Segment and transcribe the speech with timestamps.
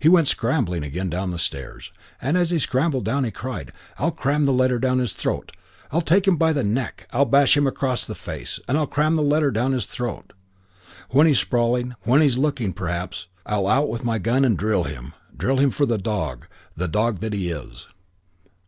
[0.00, 4.10] He went scrambling again down the stairs, and as he scrambled down he cried, "I'll
[4.10, 5.52] cram the letter down his throat.
[5.92, 7.06] I'll take him by the neck.
[7.12, 8.58] I'll bash him across the face.
[8.66, 10.32] And I'll cram the letter down his throat.
[11.10, 15.14] When he's sprawling, when he's looking, perhaps I'll out with my gun and drill him,
[15.36, 17.86] drill him for the dog, the dog that he is."